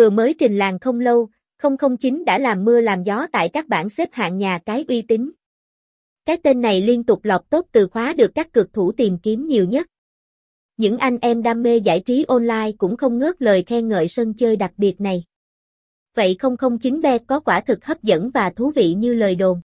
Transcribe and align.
Vừa 0.00 0.10
mới 0.10 0.34
trình 0.38 0.58
làng 0.58 0.78
không 0.78 1.00
lâu, 1.00 1.28
009 1.88 2.24
đã 2.24 2.38
làm 2.38 2.64
mưa 2.64 2.80
làm 2.80 3.02
gió 3.02 3.26
tại 3.32 3.48
các 3.48 3.68
bảng 3.68 3.88
xếp 3.88 4.08
hạng 4.12 4.38
nhà 4.38 4.58
cái 4.66 4.84
uy 4.88 5.02
tín. 5.02 5.30
Cái 6.26 6.36
tên 6.36 6.60
này 6.60 6.80
liên 6.80 7.04
tục 7.04 7.24
lọt 7.24 7.50
top 7.50 7.66
từ 7.72 7.86
khóa 7.88 8.12
được 8.12 8.30
các 8.34 8.52
cực 8.52 8.72
thủ 8.72 8.92
tìm 8.92 9.18
kiếm 9.18 9.46
nhiều 9.46 9.64
nhất. 9.64 9.86
Những 10.76 10.98
anh 10.98 11.18
em 11.20 11.42
đam 11.42 11.62
mê 11.62 11.76
giải 11.76 12.00
trí 12.00 12.24
online 12.28 12.72
cũng 12.78 12.96
không 12.96 13.18
ngớt 13.18 13.42
lời 13.42 13.64
khen 13.66 13.88
ngợi 13.88 14.08
sân 14.08 14.34
chơi 14.34 14.56
đặc 14.56 14.72
biệt 14.76 15.00
này. 15.00 15.24
Vậy 16.14 16.36
009B 16.40 17.18
có 17.26 17.40
quả 17.40 17.60
thực 17.60 17.84
hấp 17.84 18.02
dẫn 18.02 18.30
và 18.30 18.50
thú 18.50 18.70
vị 18.70 18.94
như 18.94 19.14
lời 19.14 19.34
đồn. 19.34 19.60